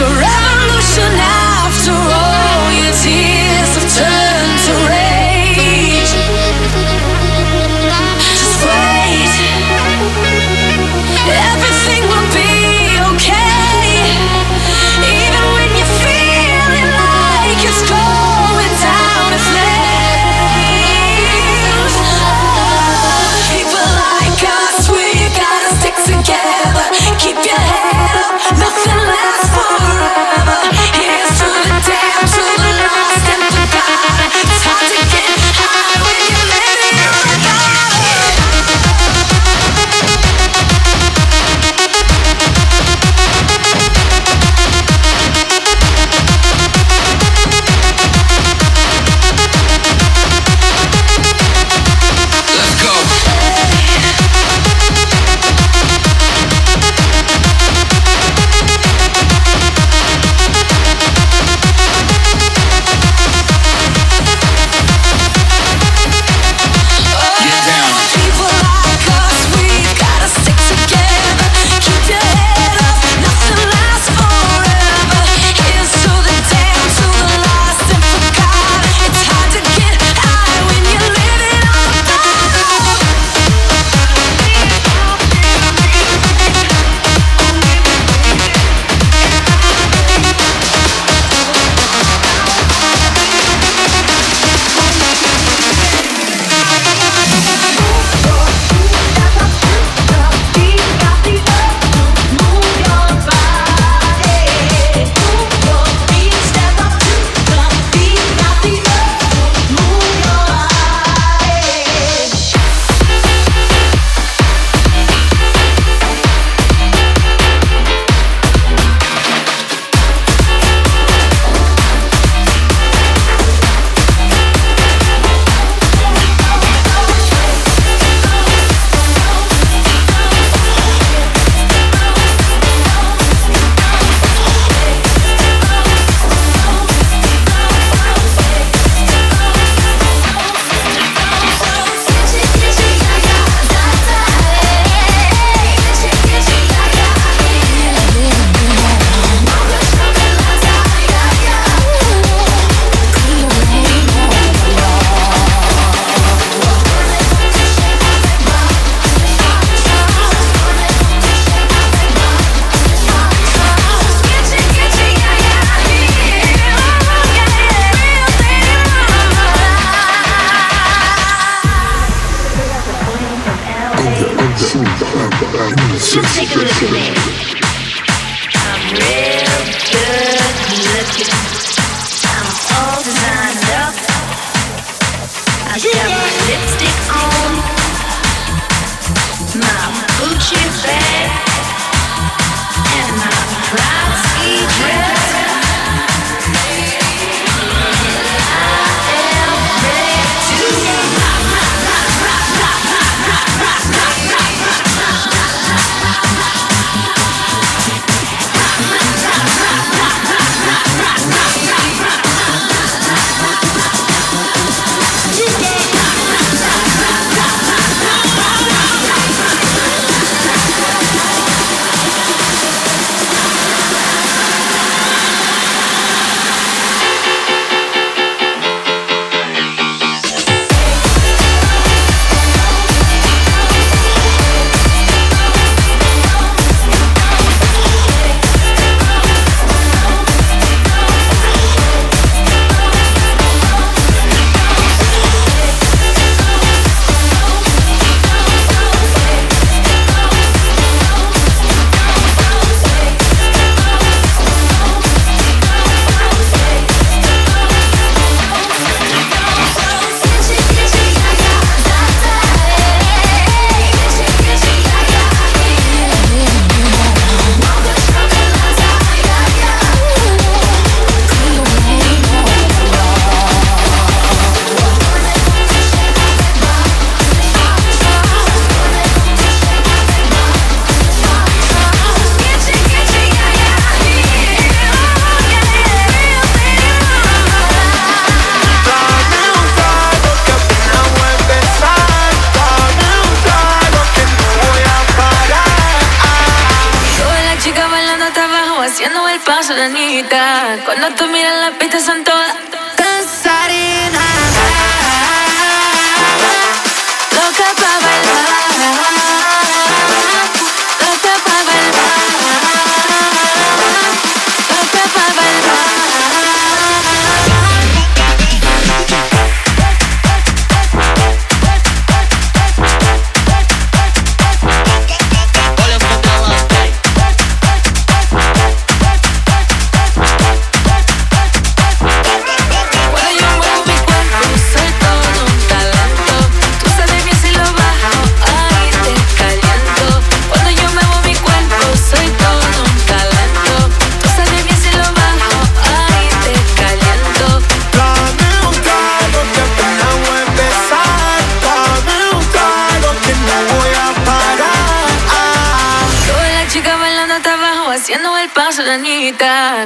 surround 0.00 0.29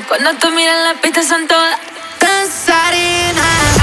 Cuando 0.09 0.35
tú 0.35 0.51
miras 0.51 0.77
la 0.85 1.01
pista 1.01 1.23
son 1.23 1.47
todas 1.47 1.79
danzarinas. 2.21 3.79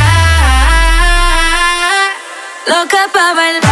Loca 2.67 3.07
pa' 3.11 3.33
bailar. 3.33 3.70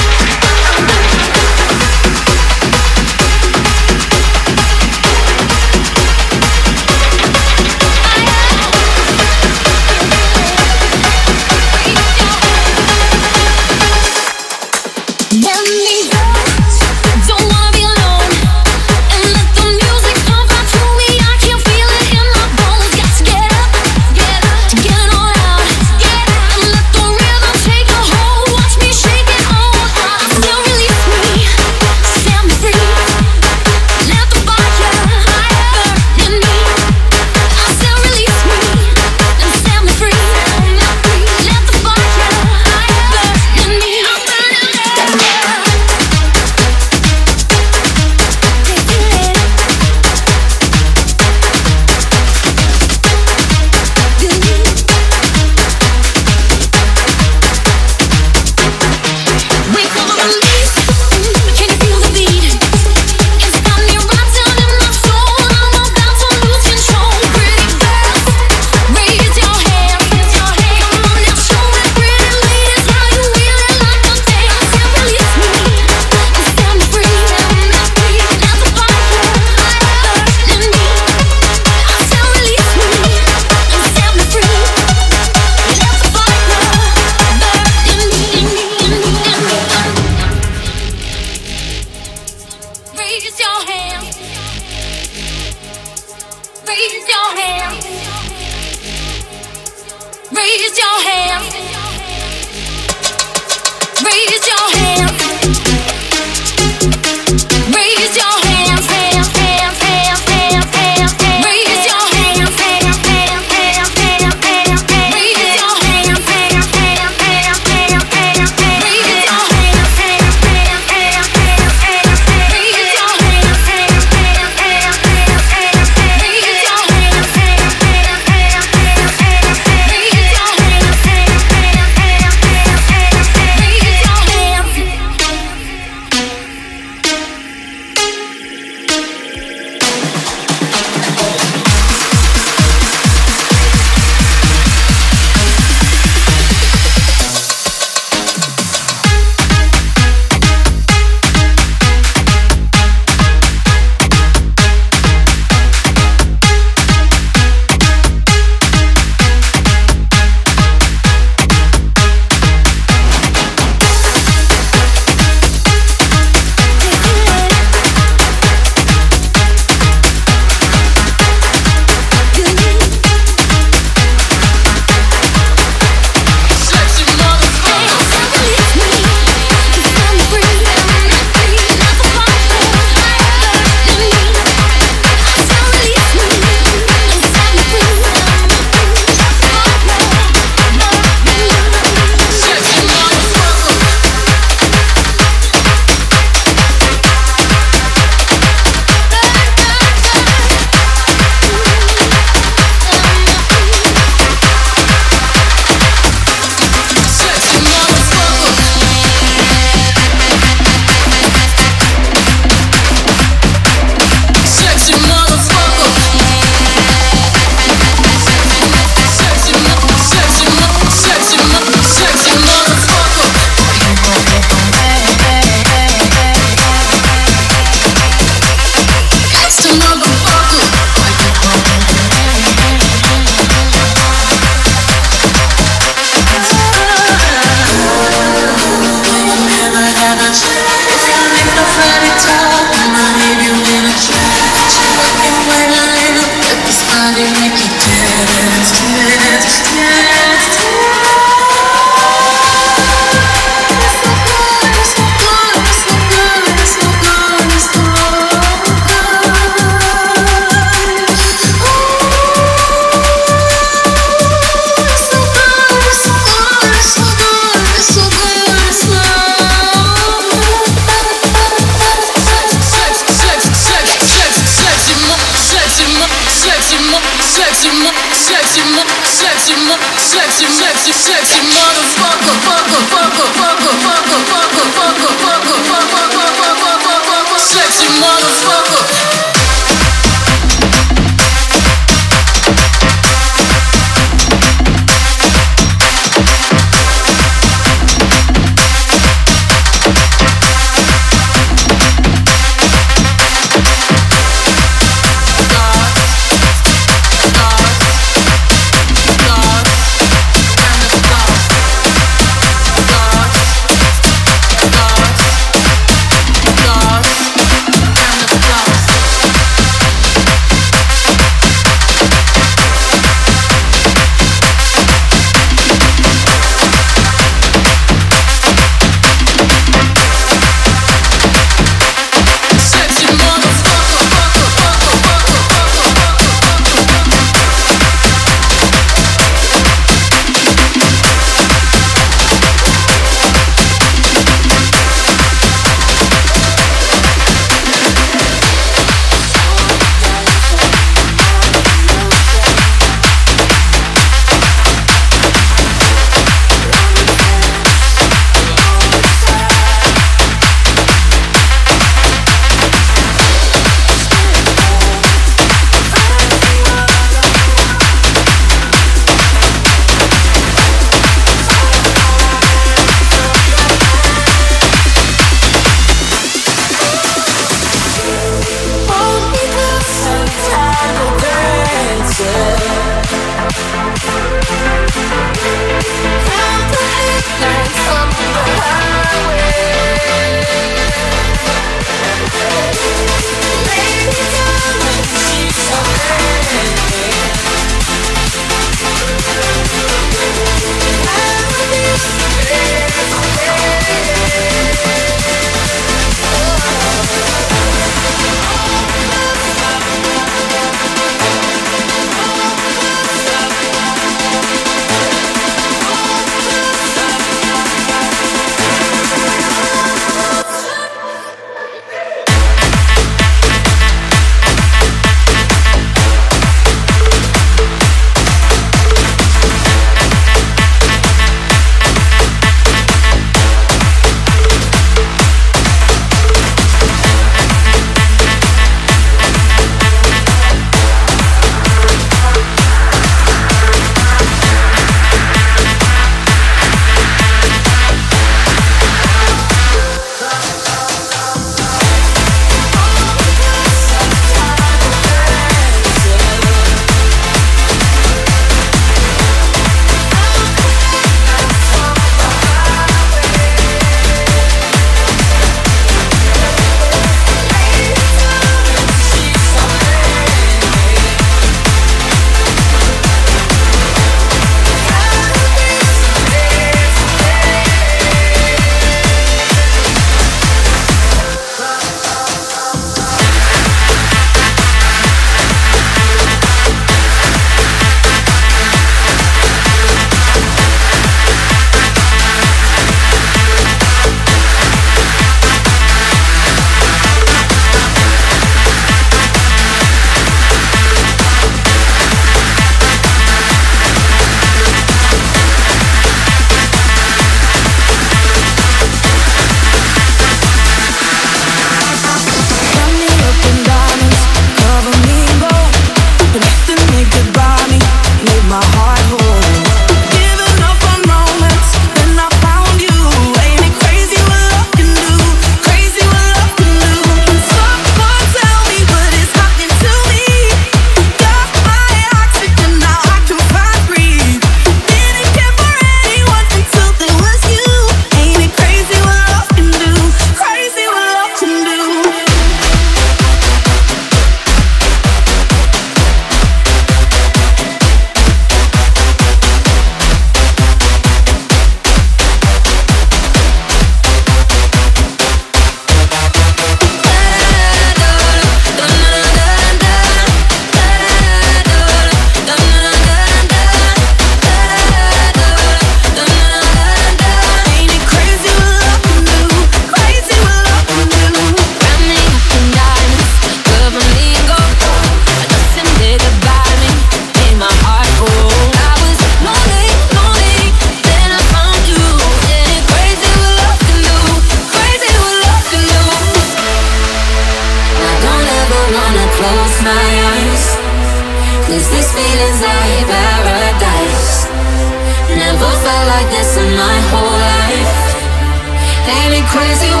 Crazy 599.51 600.00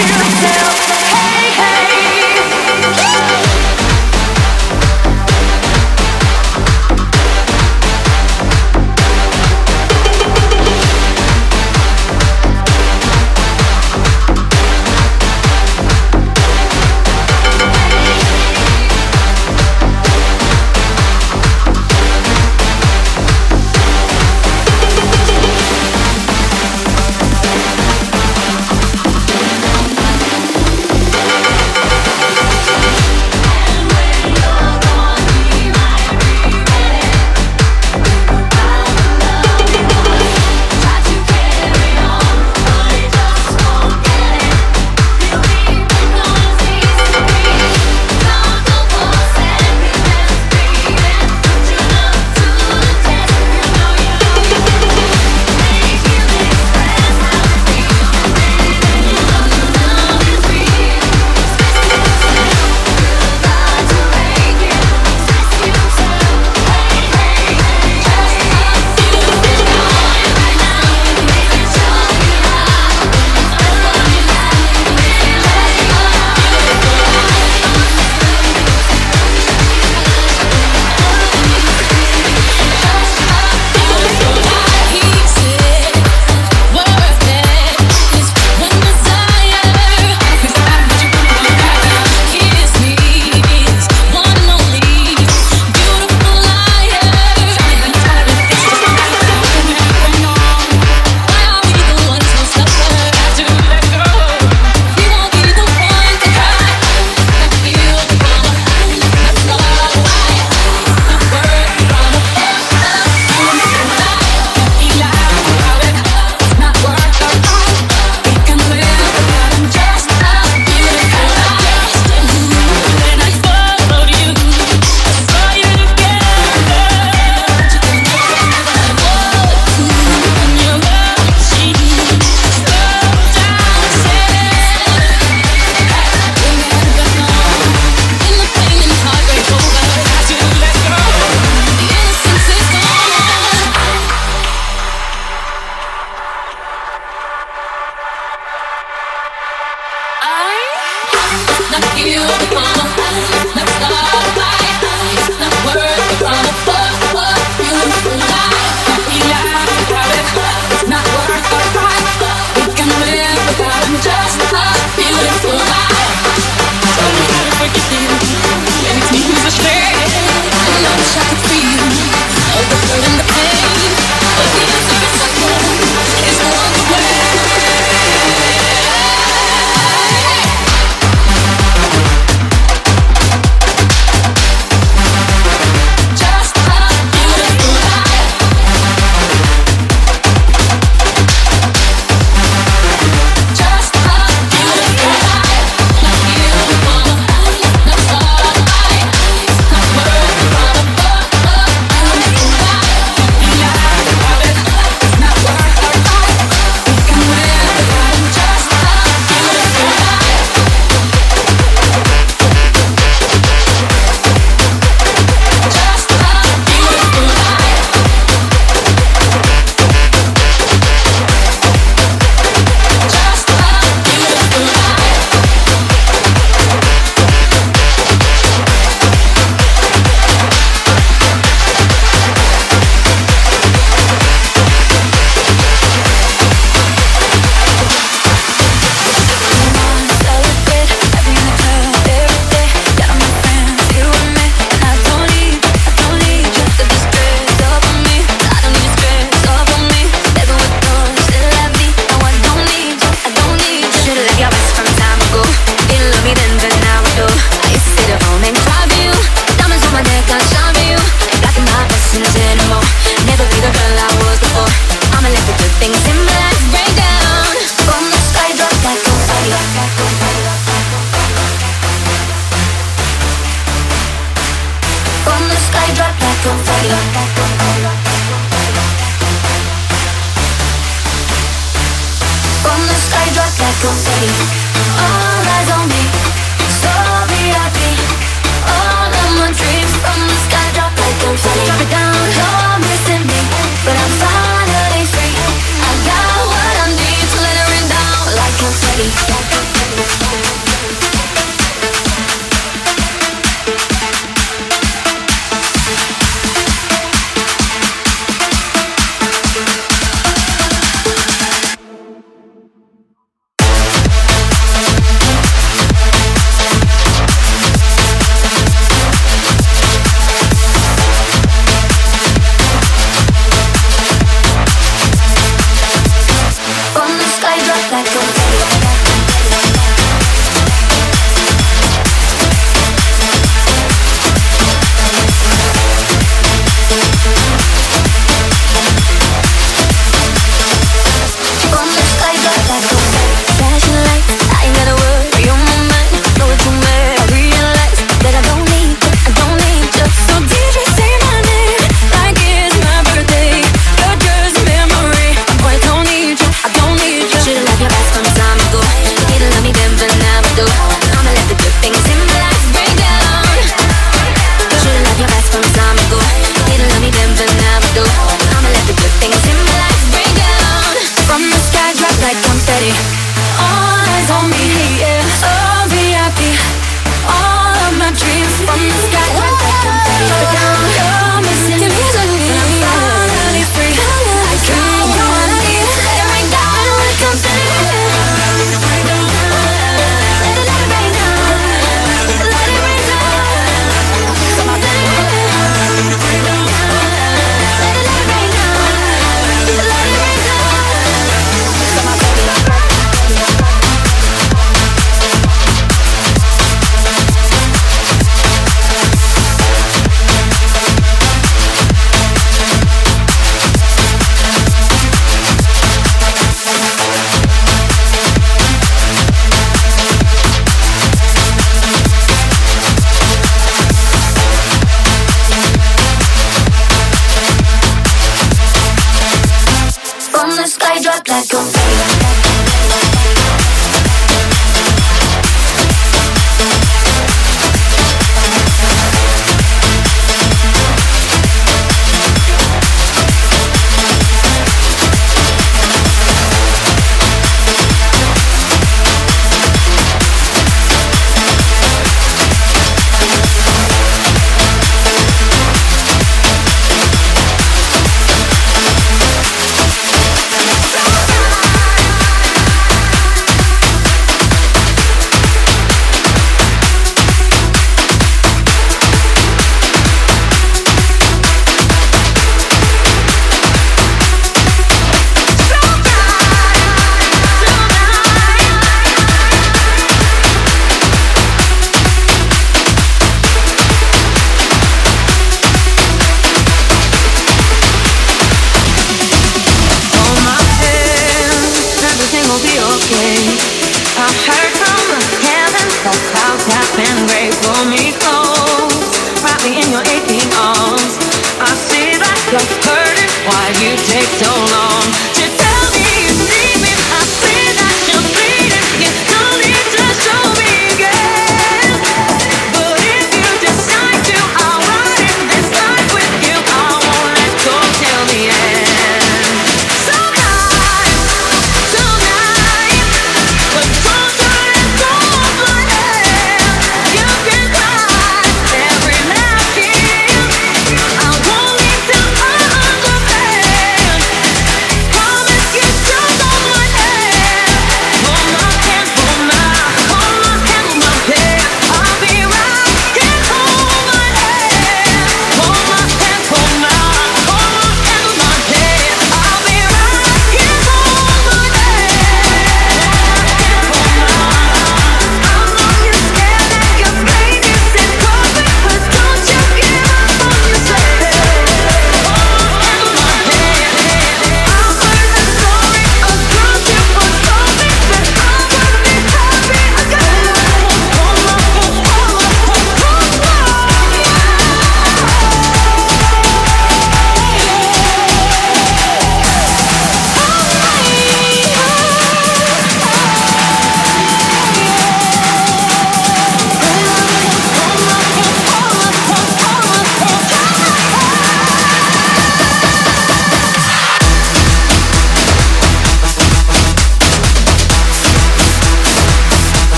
to 0.00 0.06
yourself. 0.06 0.69